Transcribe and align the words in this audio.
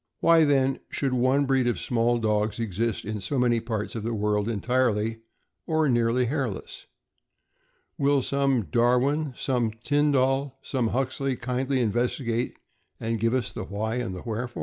Why, 0.19 0.45
then, 0.45 0.79
should 0.89 1.13
one 1.13 1.45
breed 1.45 1.67
of 1.67 1.77
small 1.79 2.17
dogs 2.17 2.59
exist 2.59 3.05
in 3.05 3.21
so 3.21 3.37
many 3.37 3.59
parts 3.59 3.93
of 3.93 4.01
the 4.01 4.15
world 4.15 4.49
entirely 4.49 5.19
or 5.67 5.87
nearly 5.89 6.25
hairless? 6.25 6.87
Will 7.99 8.23
some 8.23 8.63
Darwin, 8.71 9.35
some 9.37 9.69
Tyndall, 9.83 10.53
or 10.59 10.59
some 10.63 10.87
Huxley 10.87 11.35
kindly 11.35 11.79
investigate 11.81 12.57
and 12.99 13.19
give 13.19 13.35
us 13.35 13.51
the 13.53 13.65
why 13.65 13.97
and 13.97 14.15
the 14.15 14.23
wherefore? 14.25 14.59